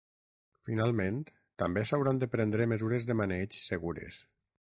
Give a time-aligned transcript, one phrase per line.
[0.69, 1.19] Finalment,
[1.63, 4.23] també s'hauran de prendre mesures de maneig segures.